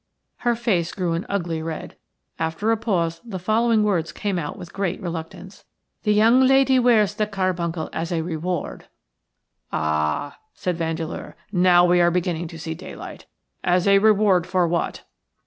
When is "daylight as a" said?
12.73-13.99